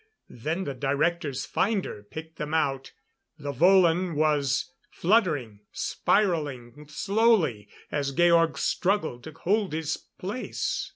[0.31, 2.91] Then the Director's finder picked him out.
[3.37, 10.89] The volan was fluttering, spiralling slowly as Georg struggled to hold his place.